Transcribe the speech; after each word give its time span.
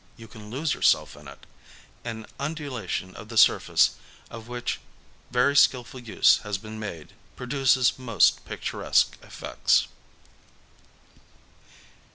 You 0.17 0.27
can 0.27 0.49
lose 0.49 0.73
yourself 0.73 1.15
in 1.15 1.27
it. 1.27 1.45
An 2.03 2.25
un 2.39 2.55
ddation 2.55 3.13
of 3.13 3.29
the 3.29 3.37
surface, 3.37 3.97
of 4.31 4.47
which 4.47 4.79
very 5.29 5.55
skilful 5.55 5.99
use 5.99 6.39
has 6.39 6.57
been 6.57 6.79
made, 6.79 7.13
produces 7.35 7.99
most 7.99 8.43
picturesque 8.43 9.21
eflSscts. 9.21 9.85